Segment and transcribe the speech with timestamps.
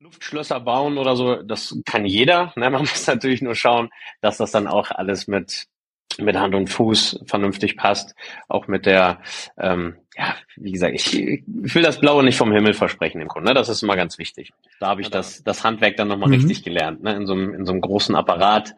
[0.00, 2.52] Luftschlösser bauen oder so, das kann jeder.
[2.56, 2.70] Ne?
[2.70, 5.66] Man muss natürlich nur schauen, dass das dann auch alles mit
[6.20, 8.14] mit Hand und Fuß vernünftig passt,
[8.48, 9.20] auch mit der,
[9.56, 13.50] ähm, ja, wie gesagt, ich, ich will das Blaue nicht vom Himmel versprechen im Grunde,
[13.50, 13.54] ne?
[13.54, 14.50] das ist immer ganz wichtig.
[14.80, 16.34] Da habe ich das, das Handwerk dann nochmal mhm.
[16.34, 17.02] richtig gelernt.
[17.02, 17.14] Ne?
[17.14, 18.74] In, so einem, in so einem großen Apparat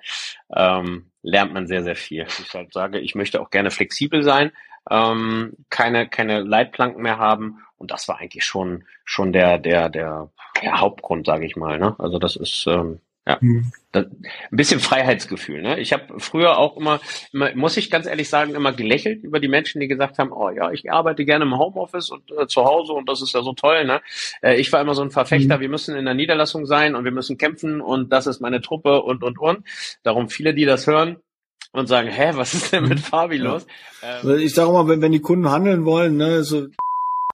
[0.54, 2.26] ähm, lernt man sehr, sehr viel.
[2.26, 4.52] Ich halt sage, ich möchte auch gerne flexibel sein,
[4.88, 10.30] ähm, keine, keine Leitplanken mehr haben und das war eigentlich schon, schon der, der, der,
[10.62, 11.78] der Hauptgrund, sage ich mal.
[11.78, 11.94] Ne?
[11.98, 13.72] Also das ist ähm, ja, mhm.
[13.92, 15.62] das, ein bisschen Freiheitsgefühl.
[15.62, 15.78] Ne?
[15.78, 17.00] Ich habe früher auch immer,
[17.32, 20.50] immer, muss ich ganz ehrlich sagen, immer gelächelt über die Menschen, die gesagt haben, oh
[20.50, 23.52] ja, ich arbeite gerne im Homeoffice und äh, zu Hause und das ist ja so
[23.52, 23.84] toll.
[23.84, 24.00] Ne?
[24.42, 25.60] Äh, ich war immer so ein Verfechter, mhm.
[25.60, 29.02] wir müssen in der Niederlassung sein und wir müssen kämpfen und das ist meine Truppe
[29.02, 29.66] und und und.
[30.02, 31.18] Darum viele, die das hören,
[31.72, 33.02] und sagen, hä, was ist denn mit mhm.
[33.02, 33.66] Fabi los?
[34.02, 36.66] Ähm, ich sage mal, wenn, wenn die Kunden handeln wollen, ne, so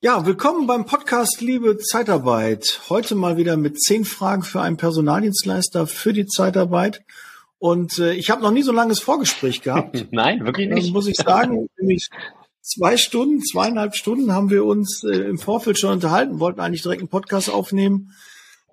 [0.03, 2.83] ja, willkommen beim Podcast Liebe Zeitarbeit.
[2.91, 7.03] Heute mal wieder mit zehn Fragen für einen Personaldienstleister für die Zeitarbeit.
[7.59, 10.09] Und äh, ich habe noch nie so langes Vorgespräch gehabt.
[10.13, 10.89] Nein, wirklich nicht.
[10.89, 11.69] Das muss ich sagen.
[11.79, 12.11] Nämlich
[12.61, 17.01] zwei Stunden, zweieinhalb Stunden haben wir uns äh, im Vorfeld schon unterhalten, wollten eigentlich direkt
[17.01, 18.13] einen Podcast aufnehmen.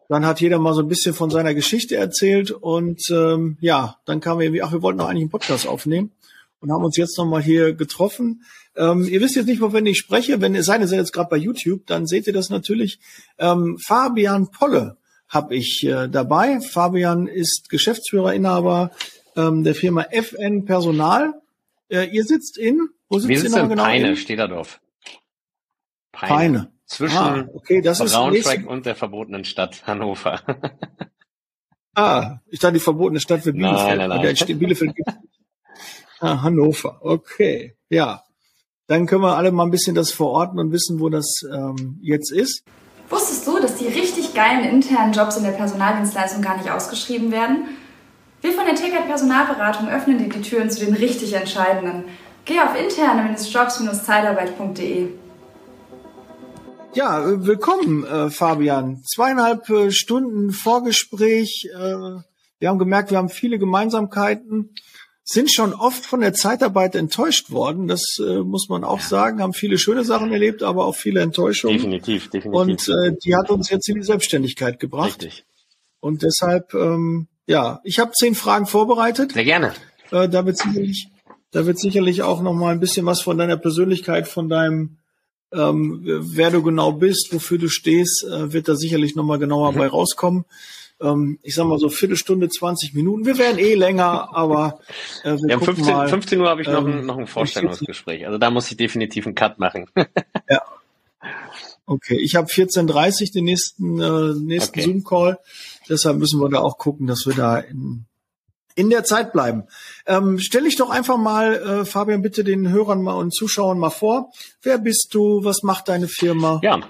[0.09, 4.19] Dann hat jeder mal so ein bisschen von seiner Geschichte erzählt und ähm, ja, dann
[4.19, 6.11] kam irgendwie, ach, wir wollten doch eigentlich einen Podcast aufnehmen
[6.59, 8.43] und haben uns jetzt nochmal hier getroffen.
[8.75, 10.41] Ähm, ihr wisst jetzt nicht, wovon ich spreche.
[10.41, 12.99] Wenn ihr seid jetzt gerade bei YouTube, dann seht ihr das natürlich.
[13.37, 16.59] Ähm, Fabian Polle habe ich äh, dabei.
[16.61, 18.91] Fabian ist Geschäftsführer, Inhaber
[19.35, 21.33] ähm, der Firma FN Personal.
[21.89, 23.83] Äh, ihr sitzt in, wo sitzt Wir sitzen in genau?
[23.83, 24.79] Peine, Stederdorf.
[26.11, 26.33] Peine.
[26.33, 26.71] Peine.
[26.93, 30.41] Zwischen ah, okay, das Braunschweig ist und der verbotenen Stadt Hannover.
[31.95, 33.97] ah, ich dachte die verbotene Stadt für Bielefeld.
[33.97, 34.59] Nein, nein, nein.
[34.59, 35.09] Bielefeld gibt
[36.19, 36.99] ah, Hannover.
[37.01, 38.21] Okay, ja.
[38.85, 42.31] Dann können wir alle mal ein bisschen das verorten und wissen, wo das ähm, jetzt
[42.31, 42.63] ist.
[43.09, 47.69] Wusstest du, dass die richtig geilen internen Jobs in der Personaldienstleistung gar nicht ausgeschrieben werden?
[48.41, 52.03] Wir von der TKT Personalberatung öffnen dir die Türen zu den richtig entscheidenden.
[52.45, 55.22] Geh auf interne-jobs-zeitarbeit.de.
[56.95, 59.01] Ja, äh, willkommen, äh, Fabian.
[59.03, 61.69] Zweieinhalb äh, Stunden Vorgespräch.
[61.73, 61.77] Äh,
[62.59, 64.75] wir haben gemerkt, wir haben viele Gemeinsamkeiten
[65.23, 67.87] sind schon oft von der Zeitarbeit enttäuscht worden.
[67.87, 69.41] Das äh, muss man auch sagen.
[69.41, 71.77] Haben viele schöne Sachen erlebt, aber auch viele Enttäuschungen.
[71.77, 72.59] Definitiv, definitiv.
[72.59, 75.23] Und äh, die hat uns jetzt in die Selbstständigkeit gebracht.
[75.23, 75.45] Richtig.
[76.01, 79.31] Und deshalb, ähm, ja, ich habe zehn Fragen vorbereitet.
[79.31, 79.73] Sehr gerne.
[80.11, 81.07] Äh, da wird sicherlich,
[81.51, 84.97] da wird sicherlich auch noch mal ein bisschen was von deiner Persönlichkeit, von deinem
[85.53, 89.71] ähm, wer du genau bist, wofür du stehst, äh, wird da sicherlich noch mal genauer
[89.71, 89.77] mhm.
[89.77, 90.45] bei rauskommen
[91.03, 93.25] ähm, ich sag mal so Viertelstunde, 20 Minuten.
[93.25, 94.79] Wir werden eh länger, aber
[95.23, 98.25] äh, wir ja, 15, mal, 15 Uhr habe ich noch, ein, ähm, noch ein Vorstellungsgespräch.
[98.25, 99.89] Also da muss ich definitiv einen Cut machen.
[100.49, 100.61] ja.
[101.85, 104.87] Okay, ich habe 14.30 den nächsten, äh, nächsten okay.
[104.87, 105.39] Zoom-Call.
[105.89, 108.05] Deshalb müssen wir da auch gucken, dass wir da in,
[108.75, 109.63] in der Zeit bleiben.
[110.05, 113.89] Ähm, stell dich doch einfach mal, äh, Fabian, bitte den Hörern mal und Zuschauern mal
[113.89, 114.31] vor.
[114.61, 115.43] Wer bist du?
[115.43, 116.59] Was macht deine Firma?
[116.63, 116.81] Ja,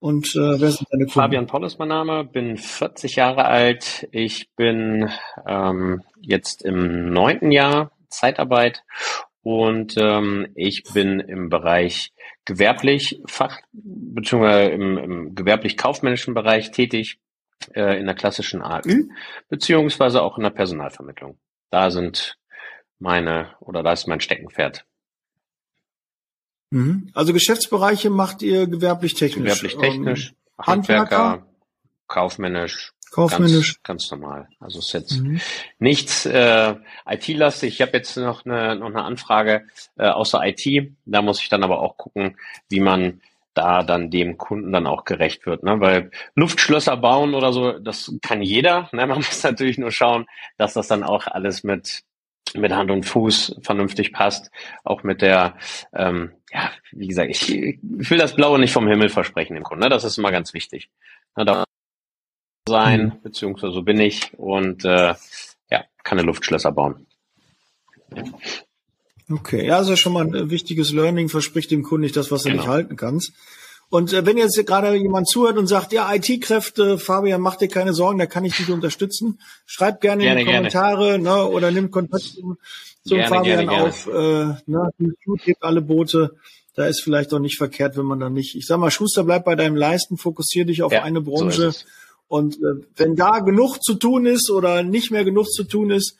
[0.00, 1.10] und äh, wer sind deine Kunden?
[1.10, 4.08] Fabian Poll ist mein Name, bin 40 Jahre alt.
[4.12, 5.10] Ich bin
[5.46, 8.84] ähm, jetzt im neunten Jahr Zeitarbeit
[9.42, 12.12] und ähm, ich bin im Bereich
[12.44, 17.18] gewerblich Fach beziehungsweise im, im gewerblich-kaufmännischen Bereich tätig
[17.74, 19.08] äh, in der klassischen AÜ
[19.48, 21.38] beziehungsweise auch in der Personalvermittlung.
[21.70, 22.38] Da sind
[22.98, 24.84] meine oder da ist mein Steckenpferd.
[26.70, 27.10] Mhm.
[27.14, 29.60] Also Geschäftsbereiche macht ihr gewerblich-technisch?
[29.62, 31.46] Gewerblich-technisch, ähm, Handwerker,
[32.08, 33.80] kaufmännisch, Kaufmännisch.
[33.82, 34.48] Ganz, ganz normal.
[34.60, 35.40] Also ist jetzt mhm.
[35.78, 36.74] nichts äh,
[37.06, 37.74] IT-lastig.
[37.74, 40.92] Ich habe jetzt noch eine, noch eine Anfrage äh, außer IT.
[41.06, 42.36] Da muss ich dann aber auch gucken,
[42.68, 43.20] wie man
[43.58, 45.64] da dann dem Kunden dann auch gerecht wird.
[45.64, 45.80] Ne?
[45.80, 48.88] Weil Luftschlösser bauen oder so, das kann jeder.
[48.92, 49.06] Ne?
[49.06, 50.26] Man muss natürlich nur schauen,
[50.56, 52.02] dass das dann auch alles mit
[52.54, 54.50] mit Hand und Fuß vernünftig passt,
[54.82, 55.58] auch mit der,
[55.92, 59.84] ähm, ja, wie gesagt, ich, ich will das Blaue nicht vom Himmel versprechen im Grunde,
[59.84, 59.90] ne?
[59.90, 60.88] das ist immer ganz wichtig.
[61.36, 61.64] Ne, da
[62.66, 63.22] sein, mhm.
[63.22, 65.14] beziehungsweise so bin ich und äh,
[65.70, 67.06] ja, keine Luftschlösser bauen.
[69.30, 72.50] Okay, ja, also schon mal ein wichtiges Learning, verspricht dem Kunden nicht das, was du
[72.50, 72.62] genau.
[72.62, 73.32] nicht halten kannst.
[73.90, 77.94] Und äh, wenn jetzt gerade jemand zuhört und sagt, ja, IT-Kräfte, Fabian, mach dir keine
[77.94, 81.90] Sorgen, da kann ich dich unterstützen, schreib gerne, gerne in die Kommentare ne, oder nimm
[81.90, 82.58] Kontakt zum,
[83.04, 84.06] zum gerne, Fabian gerne, auf.
[84.06, 84.90] Äh, ne,
[85.44, 86.34] hebt alle Boote.
[86.74, 89.44] Da ist vielleicht auch nicht verkehrt, wenn man dann nicht, ich sag mal, Schuster, bleib
[89.44, 91.72] bei deinem Leisten, fokussier dich auf ja, eine Branche.
[91.72, 91.78] So
[92.28, 96.16] und äh, wenn da genug zu tun ist oder nicht mehr genug zu tun ist,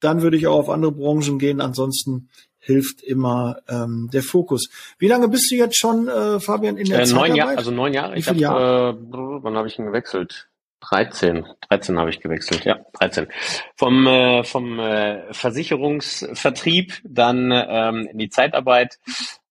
[0.00, 1.60] dann würde ich auch auf andere Branchen gehen.
[1.60, 2.28] Ansonsten
[2.58, 4.68] hilft immer ähm, der Fokus.
[4.98, 7.94] Wie lange bist du jetzt schon, äh, Fabian, in der äh, neun Jahre, also neun
[7.94, 8.16] Jahre.
[8.16, 8.90] ich hab, Jahre?
[8.90, 10.48] Äh, wann habe ich ihn gewechselt?
[10.80, 13.28] 13, 13 habe ich gewechselt, ja, 13.
[13.76, 18.98] Vom, äh, vom äh, Versicherungsvertrieb dann ähm, in die Zeitarbeit,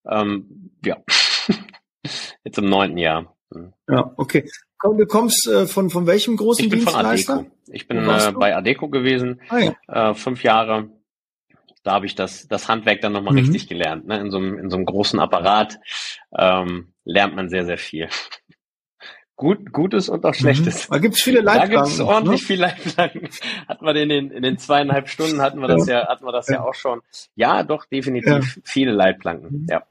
[0.07, 0.97] ähm, ja,
[2.43, 3.35] jetzt im neunten Jahr.
[3.89, 4.49] Ja, okay.
[4.85, 7.35] Komm, du kommst äh, von, von welchem großen ich bin Dienstleister?
[7.37, 7.55] Von Adeco.
[7.71, 10.11] Ich bin äh, bei Adeco gewesen, ah, ja.
[10.11, 10.91] äh, fünf Jahre.
[11.83, 13.39] Da habe ich das, das Handwerk dann nochmal mhm.
[13.39, 14.05] richtig gelernt.
[14.07, 14.19] Ne?
[14.19, 15.79] In, so einem, in so einem großen Apparat
[16.37, 18.09] ähm, lernt man sehr, sehr viel.
[19.35, 20.35] Gut, Gutes und auch mhm.
[20.35, 20.87] Schlechtes.
[20.87, 20.93] Mhm.
[20.93, 21.75] Da gibt's viele Leitplanken.
[21.75, 22.47] Da gibt's ordentlich ne?
[22.47, 23.29] viel Leitplanken.
[23.67, 26.31] Hatten wir in den, in den zweieinhalb Stunden hatten wir das ja, ja hatten wir
[26.31, 26.55] das ja.
[26.55, 27.01] ja auch schon.
[27.33, 28.61] Ja, doch, definitiv ja.
[28.63, 29.61] viele Leitplanken.
[29.61, 29.67] Mhm.
[29.67, 29.83] Ja.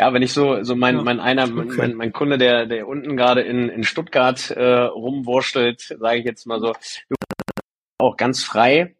[0.00, 1.74] Ja, wenn ich so, so mein, mein einer, okay.
[1.76, 6.46] mein, mein Kunde, der, der unten gerade in, in Stuttgart äh, rumwurschtelt, sage ich jetzt
[6.46, 6.72] mal so,
[7.98, 8.94] auch ganz frei,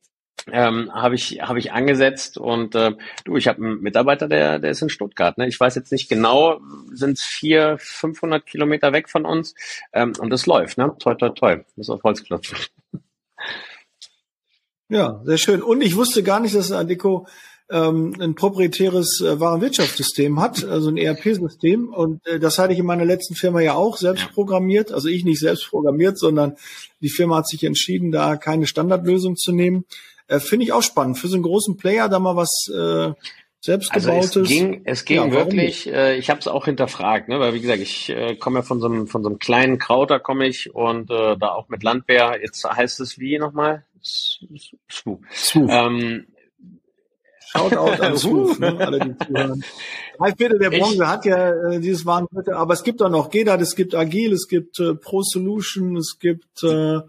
[0.53, 2.93] ähm, habe ich habe ich angesetzt und äh,
[3.25, 5.39] du, ich habe einen Mitarbeiter, der der ist in Stuttgart.
[5.39, 5.49] Ne?
[5.49, 6.61] Ich weiß jetzt nicht genau,
[6.93, 9.55] sind es vier, 500 Kilometer weg von uns
[9.95, 10.77] ähm, und es läuft.
[10.77, 12.59] Ne, toi toi toi, muss auf Holz klopfen.
[14.91, 15.63] Ja, sehr schön.
[15.63, 17.27] Und ich wusste gar nicht, dass Adeco
[17.71, 21.89] ähm, ein proprietäres äh, Warenwirtschaftssystem hat, also ein ERP-System.
[21.89, 24.93] Und äh, das hatte ich in meiner letzten Firma ja auch selbst programmiert.
[24.93, 26.57] Also ich nicht selbst programmiert, sondern
[27.01, 29.85] die Firma hat sich entschieden, da keine Standardlösung zu nehmen.
[30.27, 31.19] Äh, Finde ich auch spannend.
[31.19, 33.13] Für so einen großen Player da mal was äh,
[33.61, 34.37] selbstgebautes.
[34.37, 37.39] Also es ging, es ging ja, wirklich, äh, ich habe es auch hinterfragt, ne?
[37.41, 40.19] weil wie gesagt, ich äh, komme ja von so einem von so einem kleinen Krauter
[40.19, 43.85] komme ich und äh, da auch mit Landwehr, jetzt heißt es wie nochmal?
[44.03, 45.21] Swu.
[45.55, 46.27] Ähm,
[47.53, 49.65] Shoutout an Ruf, ne, alle, die zuhören.
[50.19, 53.61] Drei Viertel der Branche hat ja äh, dieses Warenmittel, aber es gibt auch noch GEDAT,
[53.61, 57.01] es gibt Agil, es gibt äh, Pro Solution, es gibt äh,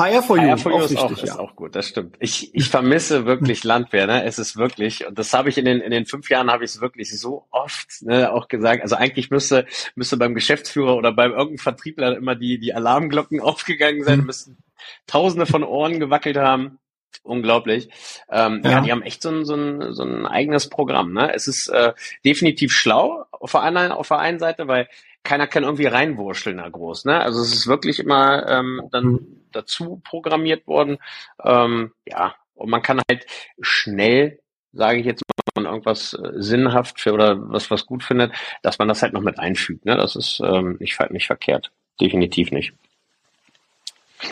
[0.00, 0.44] HR for You.
[0.44, 1.24] HR for You ist, auch, ja.
[1.24, 2.16] ist auch gut, das stimmt.
[2.20, 4.24] Ich, ich vermisse wirklich Landwehr, ne?
[4.24, 6.70] Es ist wirklich, und das habe ich in den, in den fünf Jahren habe ich
[6.70, 8.82] es wirklich so oft ne, auch gesagt.
[8.82, 9.66] Also eigentlich müsste,
[9.96, 14.26] müsste beim Geschäftsführer oder beim irgendeinem Vertriebler immer die, die Alarmglocken aufgegangen sein, mhm.
[14.26, 14.58] müssten
[15.06, 16.78] tausende von Ohren gewackelt haben.
[17.22, 17.90] Unglaublich.
[18.30, 18.70] Ähm, ja.
[18.70, 18.80] ja.
[18.80, 21.12] die haben echt so ein, so ein, so ein eigenes Programm.
[21.12, 21.32] Ne?
[21.34, 21.92] Es ist äh,
[22.24, 24.88] definitiv schlau auf der, einen, auf der einen Seite, weil
[25.22, 27.04] keiner kann irgendwie reinwurschteln da groß.
[27.04, 27.20] Ne?
[27.20, 29.44] Also es ist wirklich immer ähm, dann mhm.
[29.52, 30.98] dazu programmiert worden.
[31.44, 33.26] Ähm, ja, und man kann halt
[33.60, 34.40] schnell,
[34.72, 38.32] sage ich jetzt mal, wenn man irgendwas äh, sinnhaft für oder was was gut findet,
[38.62, 39.84] dass man das halt noch mit einfügt.
[39.84, 39.96] Ne?
[39.96, 41.70] Das ist ähm, nicht, nicht verkehrt.
[42.00, 42.72] Definitiv nicht.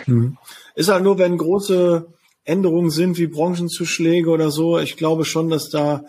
[0.07, 0.39] Mhm.
[0.75, 2.07] Ist halt nur, wenn große
[2.49, 4.79] Änderungen sind wie Branchenzuschläge oder so.
[4.79, 6.05] Ich glaube schon, dass da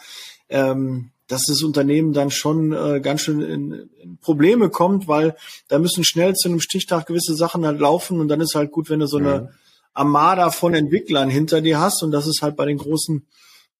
[0.50, 5.36] ähm, dass das Unternehmen dann schon äh, ganz schön in, in Probleme kommt, weil
[5.68, 8.90] da müssen schnell zu einem Stichtag gewisse Sachen halt laufen und dann ist halt gut,
[8.90, 9.48] wenn du so eine mhm.
[9.94, 13.28] Armada von Entwicklern hinter dir hast und das ist halt bei den großen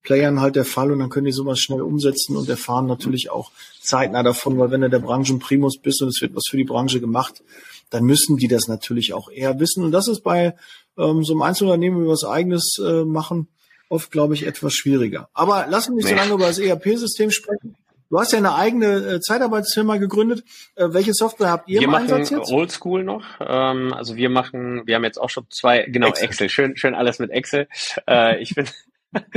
[0.04, 3.52] Playern halt der Fall und dann können die sowas schnell umsetzen und erfahren natürlich auch
[3.82, 7.00] zeitnah davon, weil wenn du der Branchenprimus bist und es wird was für die Branche
[7.00, 7.44] gemacht,
[7.90, 10.56] dann müssen die das natürlich auch eher wissen und das ist bei
[11.00, 13.48] ähm, so einem Einzelunternehmen, wie wir was eigenes äh, machen,
[13.90, 15.30] oft, glaube ich, etwas schwieriger.
[15.34, 17.76] Aber lass uns nicht so lange über das ERP-System sprechen.
[18.10, 20.44] Du hast ja eine eigene äh, Zeitarbeitsfirma gegründet.
[20.76, 22.52] Äh, welche Software habt ihr wir im machen Einsatz jetzt?
[22.52, 23.24] Oldschool noch.
[23.40, 26.26] Ähm, also wir machen, wir haben jetzt auch schon zwei, genau, Excel.
[26.26, 26.50] Excel.
[26.50, 27.68] Schön, schön alles mit Excel.
[28.08, 28.68] Äh, ich bin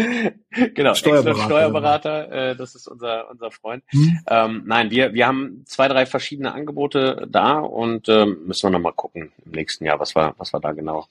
[0.74, 3.82] genau, Steuerberater, Steuerberater äh, das ist unser unser Freund.
[3.88, 4.18] Hm.
[4.28, 8.80] Ähm, nein, wir wir haben zwei, drei verschiedene Angebote da und ähm, müssen wir noch
[8.80, 11.06] mal gucken im nächsten Jahr, was wir was wir da genau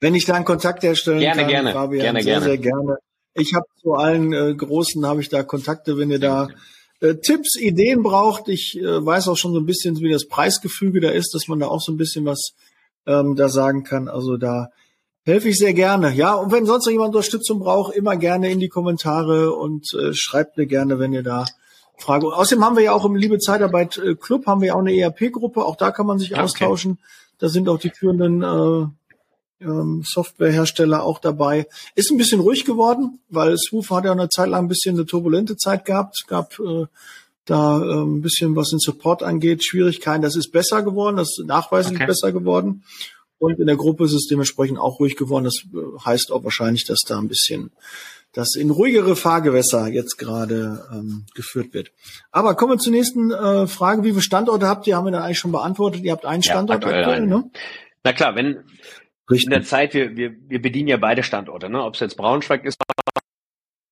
[0.00, 2.44] wenn ich da einen Kontakt herstellen gerne, kann, gerne, Fabian, gerne, sehr, gerne.
[2.46, 2.96] sehr gerne.
[3.34, 6.48] Ich habe zu allen äh, Großen habe ich da Kontakte, wenn ihr da
[7.00, 8.48] äh, Tipps, Ideen braucht.
[8.48, 11.60] Ich äh, weiß auch schon so ein bisschen, wie das Preisgefüge da ist, dass man
[11.60, 12.54] da auch so ein bisschen was
[13.06, 14.08] ähm, da sagen kann.
[14.08, 14.70] Also da
[15.24, 16.12] helfe ich sehr gerne.
[16.12, 20.12] Ja, und wenn sonst noch jemand Unterstützung braucht, immer gerne in die Kommentare und äh,
[20.12, 21.44] schreibt mir gerne, wenn ihr da
[21.98, 22.26] Frage.
[22.26, 24.96] Außerdem haben wir ja auch im Liebe Zeitarbeit äh, Club haben wir ja auch eine
[24.96, 25.64] ERP-Gruppe.
[25.64, 26.40] Auch da kann man sich okay.
[26.40, 26.98] austauschen.
[27.38, 28.86] Da sind auch die führenden äh,
[29.60, 31.66] ähm, Softwarehersteller auch dabei.
[31.94, 35.06] Ist ein bisschen ruhig geworden, weil Swoof hat ja eine Zeit lang ein bisschen eine
[35.06, 36.16] turbulente Zeit gehabt.
[36.20, 36.86] Es gab äh,
[37.44, 40.22] da äh, ein bisschen, was den Support angeht, Schwierigkeiten.
[40.22, 42.06] Das ist besser geworden, das ist nachweislich okay.
[42.06, 42.84] besser geworden.
[43.38, 45.44] Und in der Gruppe ist es dementsprechend auch ruhig geworden.
[45.44, 47.72] Das äh, heißt auch wahrscheinlich, dass da ein bisschen
[48.32, 51.90] das in ruhigere Fahrgewässer jetzt gerade ähm, geführt wird.
[52.30, 54.04] Aber kommen wir zur nächsten äh, Frage.
[54.04, 54.96] Wie viele Standorte habt ihr?
[54.96, 56.02] Haben wir dann eigentlich schon beantwortet.
[56.04, 57.50] Ihr habt einen Standort ja, aktuell, aktuell ne?
[58.04, 58.58] Na klar, wenn
[59.30, 59.46] Richtig.
[59.46, 61.82] in der Zeit, wir, wir, wir bedienen ja beide Standorte, ne?
[61.82, 62.80] ob es jetzt Braunschweig ist,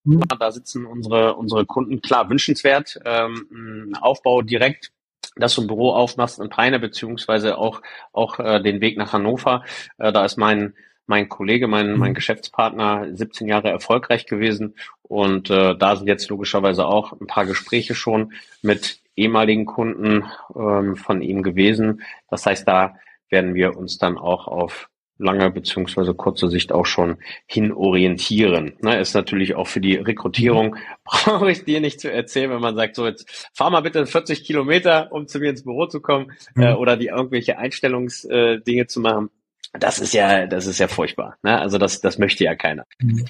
[0.04, 0.23] mhm.
[0.38, 4.92] da sitzen unsere, unsere Kunden, klar, wünschenswert, ähm, Aufbau direkt
[5.38, 9.64] dass du ein Büro aufmachst in Peine, beziehungsweise auch, auch äh, den Weg nach Hannover.
[9.97, 10.75] Äh, da ist mein,
[11.07, 12.14] mein Kollege, mein, mein mhm.
[12.14, 14.75] Geschäftspartner 17 Jahre erfolgreich gewesen.
[15.02, 20.97] Und äh, da sind jetzt logischerweise auch ein paar Gespräche schon mit ehemaligen Kunden ähm,
[20.97, 22.02] von ihm gewesen.
[22.28, 22.97] Das heißt, da
[23.30, 28.75] werden wir uns dann auch auf lange beziehungsweise kurze Sicht auch schon hin orientieren.
[28.80, 32.76] Ne, ist natürlich auch für die Rekrutierung, brauche ich dir nicht zu erzählen, wenn man
[32.76, 36.32] sagt, so jetzt fahr mal bitte 40 Kilometer, um zu mir ins Büro zu kommen
[36.54, 36.62] mhm.
[36.62, 39.30] äh, oder die irgendwelche Einstellungsdinge äh, zu machen.
[39.72, 41.37] Das ist ja, das ist ja furchtbar.
[41.42, 41.58] Ne?
[41.58, 42.87] Also das, das möchte ja keiner.
[43.00, 43.26] Mhm.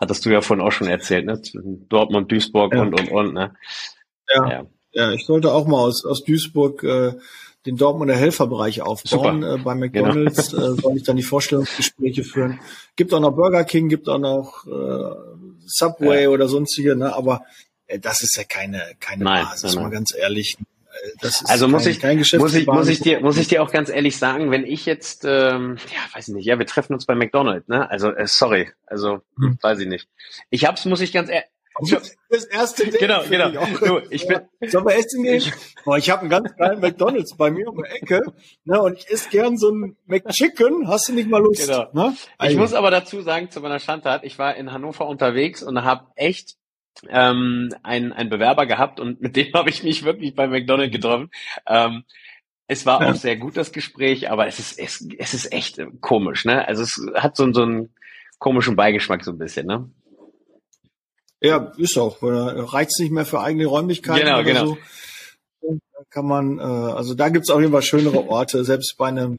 [0.00, 1.40] Hattest du ja vorhin auch schon erzählt, ne?
[1.88, 2.80] Dortmund, Duisburg ja.
[2.80, 3.34] und und und.
[3.34, 3.54] Ne?
[4.34, 4.50] Ja.
[4.50, 4.66] ja.
[4.92, 7.12] ja, ich sollte auch mal aus, aus Duisburg äh,
[7.66, 9.42] den Dortmunder Helferbereich aufbauen.
[9.42, 10.08] Äh, bei genau.
[10.08, 10.72] McDonalds genau.
[10.72, 12.60] äh, soll ich dann die Vorstellungsgespräche führen.
[12.96, 15.14] Gibt auch noch Burger King, gibt auch noch äh,
[15.66, 16.28] Subway ja.
[16.30, 17.14] oder sonstige, ne?
[17.14, 17.44] aber
[17.86, 20.56] äh, das ist ja keine, keine nein, Basis, nein, mal ganz ehrlich.
[21.22, 24.16] Äh, also muss ich, muss ich, muss ich dir, muss ich dir auch ganz ehrlich
[24.16, 27.68] sagen, wenn ich jetzt, ähm, ja, weiß ich nicht, ja, wir treffen uns bei McDonald's,
[27.68, 27.90] ne?
[27.90, 29.58] Also, äh, sorry, also, hm.
[29.60, 30.08] weiß ich nicht.
[30.48, 31.48] Ich hab's, muss ich ganz ehrlich,
[32.28, 32.98] das erste Date.
[33.00, 33.50] Genau, genau.
[33.80, 35.52] Du, ich bin, Sollen wir essen gehen?
[35.84, 38.20] Boah, ich habe einen ganz kleinen McDonalds bei mir um die Ecke.
[38.64, 40.88] Ne, und ich esse gern so ein McChicken.
[40.88, 41.66] Hast du nicht mal Lust?
[41.66, 41.88] Genau.
[41.92, 42.16] Ne?
[42.42, 46.06] Ich muss aber dazu sagen, zu meiner Schandtat, ich war in Hannover unterwegs und habe
[46.16, 46.56] echt
[47.08, 51.30] ähm, einen, einen Bewerber gehabt und mit dem habe ich mich wirklich bei McDonald's getroffen.
[51.66, 52.04] Ähm,
[52.66, 56.44] es war auch sehr gut, das Gespräch, aber es ist, es, es ist echt komisch,
[56.44, 56.68] ne?
[56.68, 57.92] Also es hat so, so einen
[58.38, 59.90] komischen Beigeschmack so ein bisschen, ne?
[61.40, 62.18] Ja, ist auch.
[62.22, 64.66] Reizt nicht mehr für eigene Räumlichkeiten genau, oder genau.
[64.66, 64.78] so.
[65.62, 69.36] Da kann man, äh, also da gibt's auf jeden Fall schönere Orte, selbst bei einem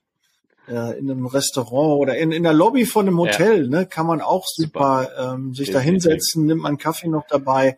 [0.68, 3.70] äh, in einem Restaurant oder in, in der Lobby von einem Hotel, ja.
[3.70, 5.34] ne, kann man auch super, super.
[5.34, 7.78] Ähm, sich da hinsetzen, nimmt man Kaffee noch dabei.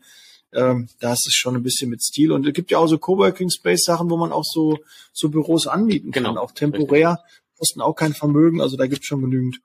[0.53, 2.31] Ähm, da ist es schon ein bisschen mit Stil.
[2.31, 4.77] Und es gibt ja auch so Coworking Space Sachen, wo man auch so,
[5.11, 6.41] so Büros anbieten kann, genau.
[6.41, 7.19] auch temporär,
[7.57, 9.59] kosten auch kein Vermögen, also da gibt's schon genügend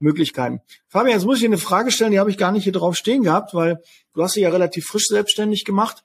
[0.00, 0.60] Möglichkeiten.
[0.88, 2.96] Fabian, jetzt muss ich dir eine Frage stellen, die habe ich gar nicht hier drauf
[2.96, 3.80] stehen gehabt, weil
[4.14, 6.02] du hast dich ja relativ frisch selbstständig gemacht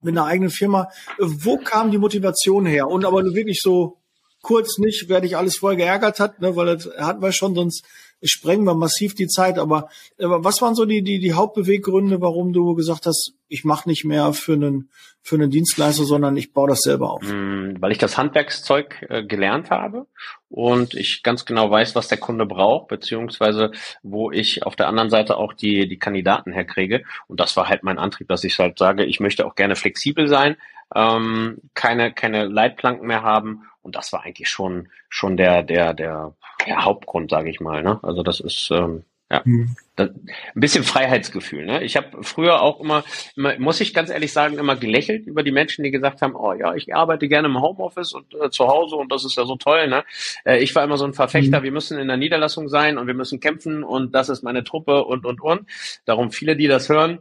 [0.00, 0.88] mit einer eigenen Firma.
[1.18, 2.88] Wo kam die Motivation her?
[2.88, 3.98] Und aber wirklich so
[4.42, 7.84] kurz nicht, wer dich alles vorher geärgert hat, ne, weil das hatten wir schon, sonst
[8.22, 9.58] sprengen wir massiv die Zeit.
[9.58, 14.04] Aber, was waren so die, die, die Hauptbeweggründe, warum du gesagt hast, ich mache nicht
[14.04, 14.90] mehr für einen,
[15.22, 17.22] für einen Dienstleister, sondern ich baue das selber auf?
[17.22, 20.06] Mm, weil ich das Handwerkszeug äh, gelernt habe
[20.48, 23.72] und ich ganz genau weiß, was der Kunde braucht, beziehungsweise
[24.02, 27.04] wo ich auf der anderen Seite auch die, die Kandidaten herkriege.
[27.26, 30.28] Und das war halt mein Antrieb, dass ich halt sage, ich möchte auch gerne flexibel
[30.28, 30.56] sein,
[30.94, 33.64] ähm, keine, keine Leitplanken mehr haben.
[33.82, 36.34] Und das war eigentlich schon, schon der, der, der,
[36.66, 37.82] der Hauptgrund, sage ich mal.
[37.82, 37.98] Ne?
[38.02, 39.76] Also das ist ähm, ja mhm.
[39.96, 41.66] das, ein bisschen Freiheitsgefühl.
[41.66, 41.84] Ne?
[41.84, 43.04] Ich habe früher auch immer,
[43.36, 46.52] immer, muss ich ganz ehrlich sagen, immer gelächelt über die Menschen, die gesagt haben, oh
[46.52, 49.56] ja, ich arbeite gerne im Homeoffice und äh, zu Hause und das ist ja so
[49.56, 49.88] toll.
[49.88, 50.04] Ne?
[50.44, 51.64] Äh, ich war immer so ein Verfechter, mhm.
[51.64, 55.04] wir müssen in der Niederlassung sein und wir müssen kämpfen und das ist meine Truppe
[55.04, 55.68] und und und.
[56.04, 57.20] Darum viele, die das hören,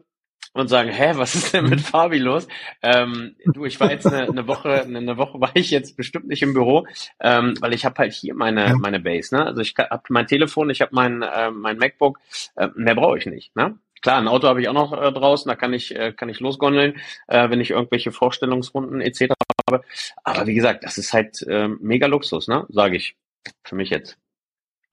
[0.57, 2.47] und sagen, hä, was ist denn mit Fabi los?
[2.81, 6.41] Ähm, du, ich war jetzt eine, eine Woche, eine Woche war ich jetzt bestimmt nicht
[6.41, 6.87] im Büro,
[7.19, 9.45] ähm, weil ich habe halt hier meine meine Base, ne?
[9.45, 12.19] Also ich habe mein Telefon, ich habe mein äh, mein MacBook,
[12.55, 13.77] äh, mehr brauche ich nicht, ne?
[14.01, 16.39] Klar, ein Auto habe ich auch noch äh, draußen, da kann ich äh, kann ich
[16.39, 16.97] losgondeln,
[17.27, 19.33] äh, wenn ich irgendwelche Vorstellungsrunden etc.
[19.69, 19.83] habe.
[20.23, 22.65] Aber wie gesagt, das ist halt äh, mega Luxus, ne?
[22.69, 23.15] Sage ich
[23.63, 24.17] für mich jetzt.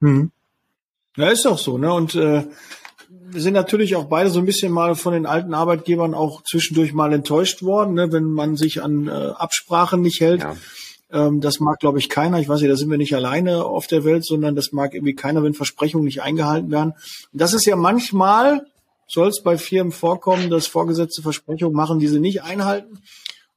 [0.01, 0.31] Hm.
[1.17, 1.93] Ja, ist doch so, ne?
[1.93, 2.43] Und äh,
[3.31, 7.13] sind natürlich auch beide so ein bisschen mal von den alten Arbeitgebern auch zwischendurch mal
[7.13, 10.41] enttäuscht worden, ne, wenn man sich an äh, Absprachen nicht hält.
[10.41, 10.55] Ja.
[11.11, 12.39] Ähm, das mag, glaube ich, keiner.
[12.39, 15.15] Ich weiß nicht, da sind wir nicht alleine auf der Welt, sondern das mag irgendwie
[15.15, 16.91] keiner, wenn Versprechungen nicht eingehalten werden.
[16.91, 18.65] Und das ist ja manchmal,
[19.07, 22.99] soll es bei Firmen vorkommen, dass vorgesetzte Versprechungen machen, die sie nicht einhalten.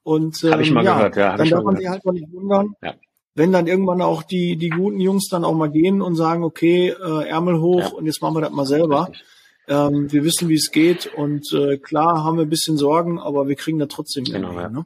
[0.02, 2.74] Und ähm, ich mal ja, gehört, ja, dann darf man sich halt mal nicht wundern.
[2.82, 2.94] Ja
[3.38, 6.88] wenn dann irgendwann auch die, die guten Jungs dann auch mal gehen und sagen, okay,
[6.88, 7.88] äh, Ärmel hoch ja.
[7.90, 9.08] und jetzt machen wir das mal selber.
[9.08, 9.24] Richtig.
[9.68, 13.48] Ähm, wir wissen, wie es geht und äh, klar haben wir ein bisschen Sorgen, aber
[13.48, 14.68] wir kriegen da trotzdem genau, ja.
[14.68, 14.84] ne?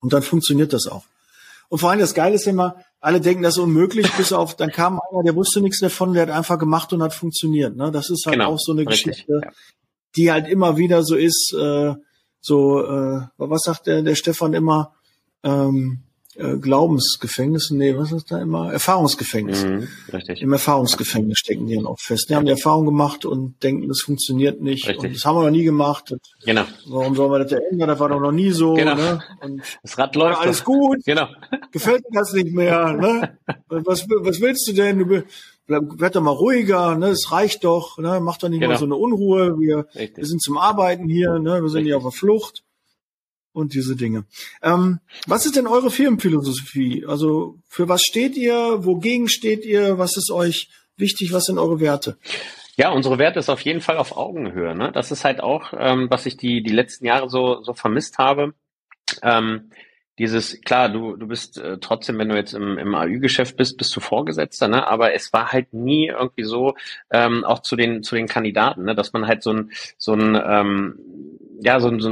[0.00, 1.04] Und dann funktioniert das auch.
[1.70, 4.70] Und vor allem das Geile ist immer, alle denken, das ist unmöglich, bis auf, dann
[4.70, 7.76] kam einer, der wusste nichts davon, der hat einfach gemacht und hat funktioniert.
[7.76, 7.90] Ne?
[7.90, 9.50] Das ist halt genau, auch so eine richtig, Geschichte, ja.
[10.16, 11.94] die halt immer wieder so ist, äh,
[12.40, 14.94] so, äh, was sagt der, der Stefan immer,
[15.42, 16.02] ähm,
[16.36, 18.72] äh, Glaubensgefängnis, nee, was ist da immer?
[18.72, 19.64] Erfahrungsgefängnis.
[19.64, 20.42] Mhm, richtig.
[20.42, 22.28] Im Erfahrungsgefängnis stecken die dann auch fest.
[22.28, 24.88] Die haben die Erfahrung gemacht und denken, das funktioniert nicht.
[24.88, 25.04] Richtig.
[25.04, 26.14] Und das haben wir noch nie gemacht.
[26.44, 26.64] Genau.
[26.86, 27.88] Warum sollen wir das ändern?
[27.88, 28.74] Das war doch noch nie so.
[28.74, 28.94] Genau.
[28.94, 29.20] Ne?
[29.40, 30.40] Und das Rad läuft.
[30.40, 30.64] Alles doch.
[30.66, 31.04] gut.
[31.04, 31.28] Genau.
[31.70, 32.92] Gefällt mir das nicht mehr.
[32.92, 33.38] Ne?
[33.68, 34.98] Was, was willst du denn?
[34.98, 35.06] Du
[35.66, 37.08] bleib, werd doch mal ruhiger, ne?
[37.08, 38.20] Es reicht doch, ne?
[38.20, 38.72] Mach doch nicht genau.
[38.72, 39.58] mal so eine Unruhe.
[39.58, 41.60] Wir, wir sind zum Arbeiten hier, ne?
[41.60, 42.62] Wir sind hier auf der Flucht
[43.54, 44.24] und diese Dinge.
[44.62, 47.06] Ähm, was ist denn eure Firmenphilosophie?
[47.06, 48.84] Also für was steht ihr?
[48.84, 49.96] Wogegen steht ihr?
[49.96, 51.32] Was ist euch wichtig?
[51.32, 52.18] Was sind eure Werte?
[52.76, 54.74] Ja, unsere Werte ist auf jeden Fall auf Augenhöhe.
[54.74, 54.90] Ne?
[54.92, 58.54] Das ist halt auch, ähm, was ich die, die letzten Jahre so, so vermisst habe.
[59.22, 59.70] Ähm,
[60.18, 63.94] dieses, klar, du, du bist äh, trotzdem, wenn du jetzt im, im AÜ-Geschäft bist, bist
[63.96, 64.86] du Vorgesetzter, ne?
[64.86, 66.74] Aber es war halt nie irgendwie so,
[67.10, 68.94] ähm, auch zu den, zu den Kandidaten, ne?
[68.94, 70.98] dass man halt so ein, so ein, ähm,
[71.64, 72.10] ja, so, so,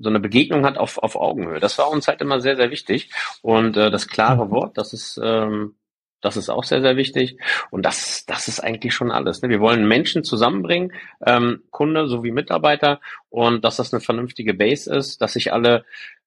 [0.00, 1.60] so eine Begegnung hat auf, auf Augenhöhe.
[1.60, 3.10] Das war uns halt immer sehr, sehr wichtig.
[3.40, 5.76] Und äh, das klare Wort, das ist, ähm,
[6.20, 7.38] das ist auch sehr, sehr wichtig.
[7.70, 9.42] Und das, das ist eigentlich schon alles.
[9.42, 9.48] Ne?
[9.48, 10.92] Wir wollen Menschen zusammenbringen,
[11.24, 15.84] ähm, Kunde sowie Mitarbeiter, und dass das eine vernünftige Base ist, dass sich alle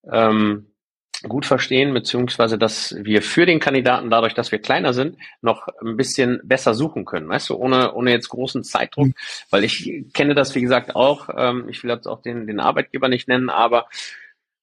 [0.09, 0.67] ähm,
[1.23, 5.97] gut verstehen, beziehungsweise dass wir für den Kandidaten, dadurch, dass wir kleiner sind, noch ein
[5.97, 9.13] bisschen besser suchen können, weißt du, ohne, ohne jetzt großen Zeitdruck, mhm.
[9.49, 13.09] weil ich kenne das, wie gesagt, auch, ähm, ich will jetzt auch den, den Arbeitgeber
[13.09, 13.87] nicht nennen, aber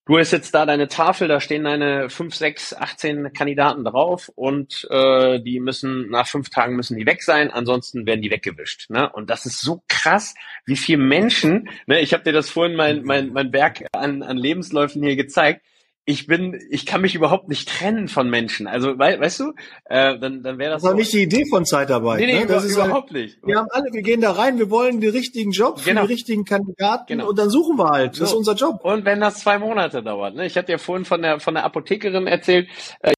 [0.05, 4.87] du hast jetzt da deine Tafel, da stehen deine fünf, sechs, 18 Kandidaten drauf und
[4.89, 8.89] äh, die müssen, nach fünf Tagen müssen die weg sein, ansonsten werden die weggewischt.
[8.89, 9.09] Ne?
[9.11, 10.35] Und das ist so krass,
[10.65, 14.37] wie viele Menschen, ne, ich habe dir das vorhin mein, mein, mein Berg an, an
[14.37, 15.61] Lebensläufen hier gezeigt,
[16.05, 18.67] ich bin, ich kann mich überhaupt nicht trennen von Menschen.
[18.67, 19.53] Also, we, weißt du,
[19.85, 20.83] äh, dann, dann wäre das.
[20.83, 22.19] Das auch nicht die Idee von Zeitarbeit.
[22.19, 22.45] Nee, nee, ne?
[22.45, 23.39] das ist überhaupt halt, nicht.
[23.43, 26.01] Wir haben alle, wir gehen da rein, wir wollen die richtigen Jobs genau.
[26.01, 27.29] für die richtigen Kandidaten genau.
[27.29, 28.11] und dann suchen wir halt.
[28.11, 28.25] Das so.
[28.25, 28.81] ist unser Job.
[28.83, 30.45] Und wenn das zwei Monate dauert, ne?
[30.45, 32.67] Ich hatte ja vorhin von der von der Apothekerin erzählt,
[32.99, 33.13] äh,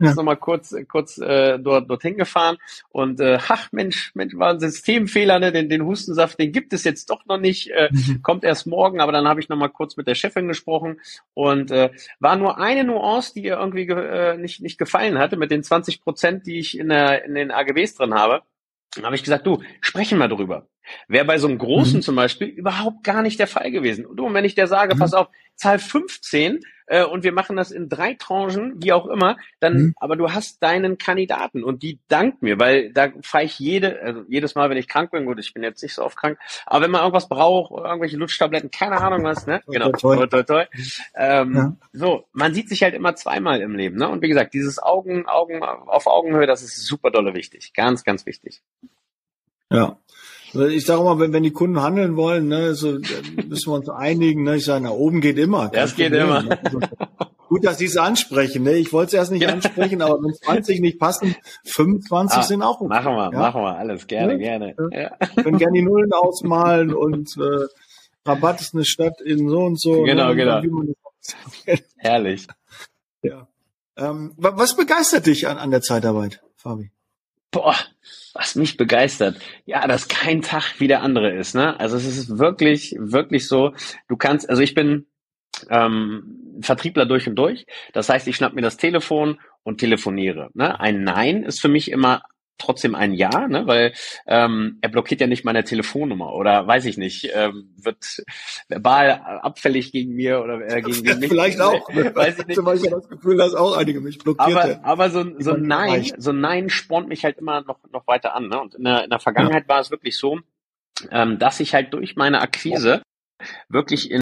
[0.00, 0.14] ja.
[0.14, 2.56] noch mal kurz, kurz äh, dort, dorthin gefahren
[2.90, 5.52] und äh, ach Mensch, Mensch, war ein Systemfehler, ne?
[5.52, 8.22] Den, den Hustensaft, den gibt es jetzt doch noch nicht, äh, mhm.
[8.22, 11.00] kommt erst morgen, aber dann habe ich noch mal kurz mit der Chefin gesprochen
[11.34, 15.50] und äh, war nur eine Nuance, die ihr irgendwie äh, nicht, nicht gefallen hatte, mit
[15.50, 18.42] den 20 Prozent, die ich in, der, in den AGBs drin habe.
[18.94, 20.66] Dann habe ich gesagt, du, sprechen wir drüber.
[21.08, 22.02] Wäre bei so einem Großen mhm.
[22.02, 24.06] zum Beispiel überhaupt gar nicht der Fall gewesen.
[24.06, 24.98] Und wenn ich dir sage, mhm.
[24.98, 25.28] pass auf,
[25.60, 29.94] Zahl 15 äh, und wir machen das in drei Tranchen, wie auch immer, dann, mhm.
[29.96, 34.24] aber du hast deinen Kandidaten und die dankt mir, weil da fahre ich jede, also
[34.26, 36.84] jedes Mal, wenn ich krank bin, gut, ich bin jetzt nicht so oft krank, aber
[36.84, 39.60] wenn man irgendwas braucht, irgendwelche Lutschtabletten, keine Ahnung was, ne?
[39.66, 40.64] Genau, toi, toi, toi.
[41.14, 41.76] Ähm, ja.
[41.92, 44.08] So, man sieht sich halt immer zweimal im Leben, ne?
[44.08, 48.24] Und wie gesagt, dieses Augen, Augen auf Augenhöhe, das ist super dolle wichtig, ganz, ganz
[48.24, 48.62] wichtig.
[49.70, 49.98] Ja,
[50.54, 52.98] ich sage mal, wenn, wenn die Kunden handeln wollen, ne, so
[53.48, 54.42] müssen wir uns einigen.
[54.44, 54.56] Ne?
[54.56, 55.68] Ich sage, nach oben geht immer.
[55.68, 56.44] Das geht immer.
[56.62, 56.80] Also,
[57.48, 58.64] gut, dass Sie es ansprechen.
[58.64, 58.74] Ne?
[58.74, 62.80] Ich wollte es erst nicht ansprechen, aber wenn 20 nicht passen, 25 ah, sind auch
[62.80, 62.88] okay.
[62.88, 63.38] Machen wir, ja?
[63.38, 64.38] machen wir, alles gerne, ja?
[64.38, 64.74] gerne.
[64.92, 65.16] Ja.
[65.42, 67.66] Können gerne die Nullen ausmalen und äh,
[68.26, 70.02] Rabatt ist eine Stadt in so und so.
[70.02, 70.62] Genau, ne?
[70.62, 70.62] genau.
[71.96, 72.46] Herrlich.
[73.22, 73.48] Ja.
[73.96, 76.90] Ähm, was begeistert dich an, an der Zeitarbeit, Fabi?
[77.50, 77.76] Boah,
[78.34, 81.54] was mich begeistert, ja, dass kein Tag wie der andere ist.
[81.54, 81.78] Ne?
[81.80, 83.74] Also es ist wirklich, wirklich so.
[84.08, 85.06] Du kannst, also ich bin
[85.68, 87.66] ähm, Vertriebler durch und durch.
[87.92, 90.50] Das heißt, ich schnapp mir das Telefon und telefoniere.
[90.54, 90.78] Ne?
[90.78, 92.22] Ein Nein ist für mich immer
[92.60, 93.66] trotzdem ein Ja, ne?
[93.66, 93.92] weil
[94.26, 98.22] ähm, er blockiert ja nicht meine Telefonnummer oder weiß ich nicht, ähm, wird
[98.68, 99.10] verbal
[99.42, 101.28] abfällig gegen mir oder äh, gegen, gegen mich.
[101.28, 101.88] Vielleicht auch.
[101.90, 102.14] Ne?
[102.14, 102.56] weiß ich nicht.
[102.56, 104.56] Zum Beispiel das Gefühl, dass auch einige mich blockiert.
[104.56, 108.06] Aber, aber so, so ein Nein, so ein Nein spornt mich halt immer noch, noch
[108.06, 108.48] weiter an.
[108.48, 108.60] Ne?
[108.60, 109.68] Und in der, in der Vergangenheit ja.
[109.68, 110.38] war es wirklich so,
[111.10, 113.02] ähm, dass ich halt durch meine Akquise
[113.68, 114.20] wirklich in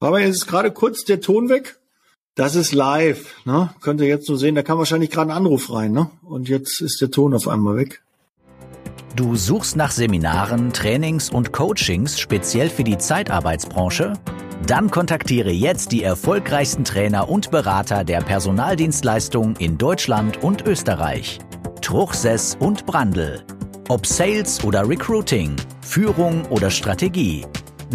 [0.00, 1.78] aber jetzt ist gerade kurz der Ton weg.
[2.36, 3.70] Das ist live, ne?
[3.80, 6.10] Könnt ihr jetzt nur sehen, da kam wahrscheinlich gerade ein Anruf rein, ne?
[6.24, 8.02] Und jetzt ist der Ton auf einmal weg.
[9.14, 14.14] Du suchst nach Seminaren, Trainings und Coachings speziell für die Zeitarbeitsbranche?
[14.66, 21.38] Dann kontaktiere jetzt die erfolgreichsten Trainer und Berater der Personaldienstleistung in Deutschland und Österreich.
[21.82, 23.44] Truchsess und Brandl.
[23.88, 27.44] Ob Sales oder Recruiting, Führung oder Strategie.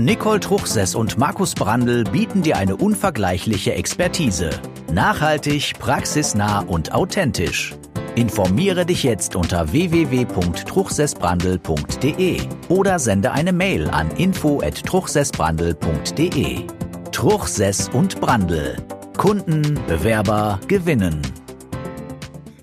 [0.06, 4.50] Nicole Truchsess und Markus Brandl bieten dir eine unvergleichliche Expertise.
[4.94, 7.76] Nachhaltig, praxisnah und authentisch.
[8.16, 12.38] Informiere dich jetzt unter www.truchsessbrandl.de
[12.70, 16.66] oder sende eine Mail an info@truchsessbrandl.de.
[17.12, 18.78] Truchsess und Brandl.
[19.18, 21.22] Kunden, Bewerber gewinnen.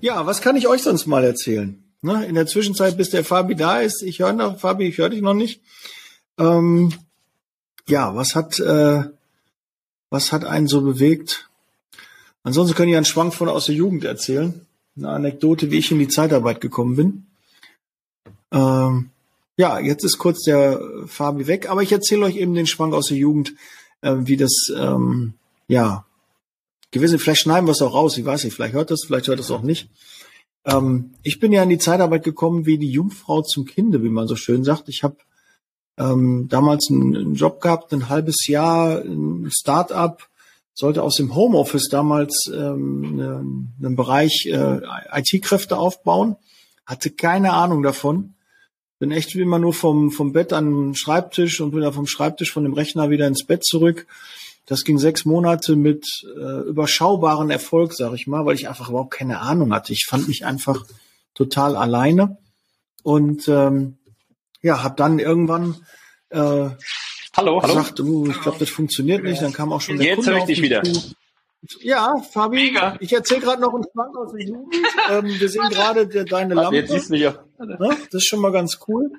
[0.01, 1.83] Ja, was kann ich euch sonst mal erzählen?
[2.01, 5.09] Ne, in der Zwischenzeit, bis der Fabi da ist, ich höre noch, Fabi, ich höre
[5.09, 5.61] dich noch nicht.
[6.39, 6.93] Ähm,
[7.87, 9.03] ja, was hat, äh,
[10.09, 11.49] was hat einen so bewegt?
[12.43, 14.65] Ansonsten kann ich einen Schwank von aus der Jugend erzählen.
[14.97, 17.25] Eine Anekdote, wie ich in die Zeitarbeit gekommen bin.
[18.51, 19.09] Ähm,
[19.57, 23.07] ja, jetzt ist kurz der Fabi weg, aber ich erzähle euch eben den Schwank aus
[23.07, 23.53] der Jugend,
[24.01, 25.33] äh, wie das, ähm,
[25.67, 26.05] ja,
[26.91, 29.39] gewisse, vielleicht schneiden wir es auch raus, ich weiß nicht, vielleicht hört das, vielleicht hört
[29.39, 29.89] das auch nicht.
[30.65, 34.27] Ähm, ich bin ja in die Zeitarbeit gekommen wie die Jungfrau zum Kinde, wie man
[34.27, 34.89] so schön sagt.
[34.89, 35.17] Ich habe
[35.97, 40.27] ähm, damals einen, Job gehabt, ein halbes Jahr, ein Start-up,
[40.73, 44.79] sollte aus dem Homeoffice damals ähm, einen, einen Bereich äh,
[45.11, 46.35] IT-Kräfte aufbauen,
[46.85, 48.35] hatte keine Ahnung davon.
[48.99, 52.63] Bin echt immer nur vom, vom Bett an den Schreibtisch und wieder vom Schreibtisch von
[52.63, 54.07] dem Rechner wieder ins Bett zurück.
[54.65, 56.05] Das ging sechs Monate mit
[56.35, 59.93] äh, überschaubaren Erfolg, sag ich mal, weil ich einfach überhaupt keine Ahnung hatte.
[59.93, 60.85] Ich fand mich einfach
[61.33, 62.37] total alleine
[63.03, 63.97] und ähm,
[64.61, 65.75] ja, habe dann irgendwann
[66.29, 66.69] äh,
[67.35, 68.09] hallo, gesagt, hallo.
[68.09, 69.41] Uh, ich glaube, das funktioniert nicht.
[69.41, 70.83] Dann kam auch schon der Jetzt Kunde auf dich wieder.
[70.83, 71.15] Zu.
[71.81, 72.97] Ja, Fabi, Mega.
[72.99, 74.75] ich erzähle gerade noch einen Schwank aus der Jugend.
[75.09, 76.75] ähm, wir sehen gerade deine Lampe.
[76.75, 77.39] Jetzt siehst du mich auch.
[77.59, 77.77] Ne?
[77.79, 79.11] Das ist schon mal ganz cool.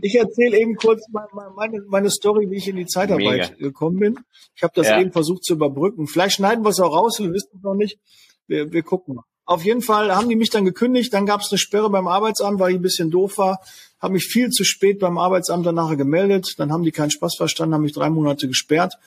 [0.00, 3.68] Ich erzähle eben kurz meine, meine Story, wie ich in die Zeitarbeit Mega.
[3.68, 4.18] gekommen bin.
[4.54, 5.00] Ich habe das ja.
[5.00, 6.06] eben versucht zu überbrücken.
[6.06, 7.98] Vielleicht schneiden wir es auch raus, wir wissen es noch nicht.
[8.46, 9.24] Wir, wir gucken mal.
[9.48, 11.14] Auf jeden Fall haben die mich dann gekündigt.
[11.14, 13.60] Dann gab es eine Sperre beim Arbeitsamt, weil ich ein bisschen doof war.
[13.98, 16.56] Habe mich viel zu spät beim Arbeitsamt danach gemeldet.
[16.58, 18.98] Dann haben die keinen Spaß verstanden, haben mich drei Monate gesperrt.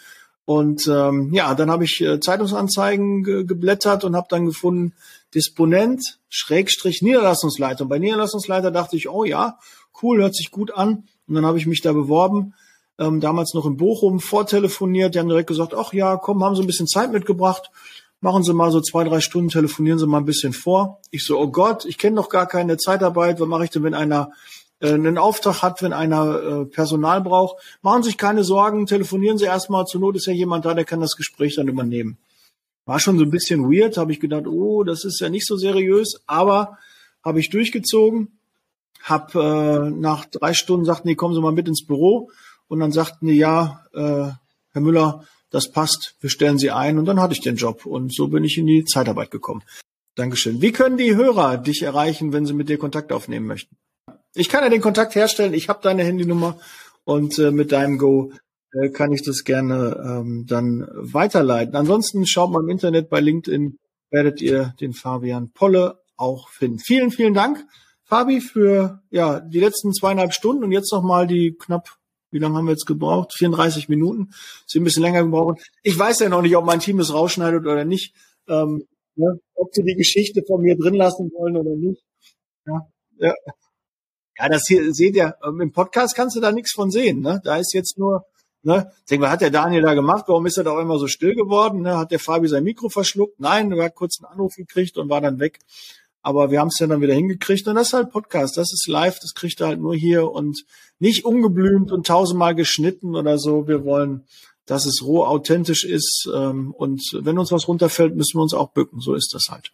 [0.45, 4.93] Und ähm, ja, dann habe ich äh, Zeitungsanzeigen ge geblättert und habe dann gefunden,
[5.35, 7.83] Disponent, Schrägstrich, Niederlassungsleiter.
[7.83, 9.59] Und bei Niederlassungsleiter dachte ich, oh ja,
[10.01, 11.03] cool, hört sich gut an.
[11.27, 12.55] Und dann habe ich mich da beworben,
[12.97, 15.13] ähm, damals noch in Bochum, vortelefoniert.
[15.13, 17.69] Die haben direkt gesagt, ach ja, komm, haben Sie ein bisschen Zeit mitgebracht.
[18.21, 21.01] Machen Sie mal so zwei, drei Stunden, telefonieren Sie mal ein bisschen vor.
[21.09, 23.39] Ich so, oh Gott, ich kenne doch gar keine Zeitarbeit.
[23.39, 24.31] Was mache ich denn, wenn einer
[24.79, 27.57] äh, einen Auftrag hat, wenn einer äh, Personal braucht?
[27.81, 29.85] Machen Sie sich keine Sorgen, telefonieren Sie erstmal.
[29.85, 32.17] Zur Not ist ja jemand da, der kann das Gespräch dann übernehmen.
[32.85, 35.57] War schon so ein bisschen weird, habe ich gedacht, oh, das ist ja nicht so
[35.57, 36.77] seriös, aber
[37.23, 38.39] habe ich durchgezogen
[39.03, 42.29] hab äh, nach drei Stunden sagten die, kommen Sie mal mit ins Büro.
[42.67, 44.29] Und dann sagten die, ja, äh,
[44.71, 46.97] Herr Müller, das passt, wir stellen Sie ein.
[46.97, 47.85] Und dann hatte ich den Job.
[47.85, 49.63] Und so bin ich in die Zeitarbeit gekommen.
[50.15, 50.61] Dankeschön.
[50.61, 53.77] Wie können die Hörer dich erreichen, wenn sie mit dir Kontakt aufnehmen möchten?
[54.33, 55.53] Ich kann ja den Kontakt herstellen.
[55.53, 56.59] Ich habe deine Handynummer
[57.03, 58.31] und äh, mit deinem Go
[58.73, 61.75] äh, kann ich das gerne ähm, dann weiterleiten.
[61.75, 63.77] Ansonsten schaut mal im Internet bei LinkedIn,
[64.09, 66.79] werdet ihr den Fabian Polle auch finden.
[66.79, 67.65] Vielen, vielen Dank.
[68.03, 71.97] Fabi, für ja die letzten zweieinhalb Stunden und jetzt noch mal die knapp,
[72.31, 73.33] wie lange haben wir jetzt gebraucht?
[73.37, 74.31] 34 Minuten.
[74.65, 75.59] Sie ein bisschen länger gebraucht.
[75.83, 78.15] Ich weiß ja noch nicht, ob mein Team das rausschneidet oder nicht.
[78.47, 82.01] Ähm, ja, ob sie die Geschichte von mir drin lassen wollen oder nicht.
[82.65, 83.33] Ja, ja.
[84.39, 87.21] ja das hier seht ihr, ähm, im Podcast kannst du da nichts von sehen.
[87.21, 87.41] Ne?
[87.43, 88.25] Da ist jetzt nur,
[88.63, 90.25] ne, denk, was hat der Daniel da gemacht?
[90.27, 91.81] Warum ist er da auch immer so still geworden?
[91.81, 91.97] Ne?
[91.97, 93.39] Hat der Fabi sein Mikro verschluckt?
[93.39, 95.59] Nein, er hat kurz einen Anruf gekriegt und war dann weg.
[96.21, 98.87] Aber wir haben es ja dann wieder hingekriegt und das ist halt Podcast, das ist
[98.87, 100.65] live, das kriegt er halt nur hier und
[100.99, 103.67] nicht ungeblümt und tausendmal geschnitten oder so.
[103.67, 104.25] Wir wollen,
[104.65, 108.69] dass es roh authentisch ist ähm, und wenn uns was runterfällt, müssen wir uns auch
[108.69, 108.99] bücken.
[108.99, 109.71] So ist das halt.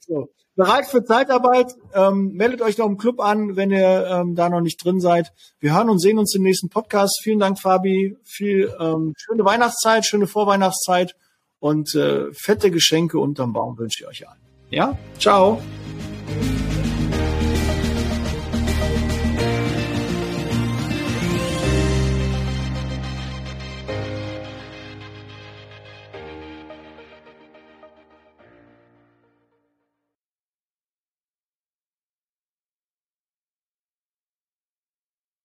[0.00, 0.28] So.
[0.56, 1.74] Bereit für Zeitarbeit?
[1.94, 5.32] Ähm, meldet euch doch im Club an, wenn ihr ähm, da noch nicht drin seid.
[5.58, 7.20] Wir hören und sehen uns im nächsten Podcast.
[7.22, 8.16] Vielen Dank, Fabi.
[8.24, 11.14] Viel ähm, schöne Weihnachtszeit, schöne Vorweihnachtszeit
[11.60, 14.40] und äh, fette Geschenke unterm Baum wünsche ich euch allen.
[14.70, 15.60] Ja, ciao.
[16.30, 16.69] Thank you.